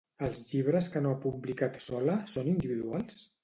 Els 0.27 0.37
llibres 0.47 0.87
que 0.93 1.03
no 1.03 1.11
ha 1.11 1.19
publicat 1.27 1.79
sola 1.91 2.19
són 2.37 2.53
individuals? 2.57 3.25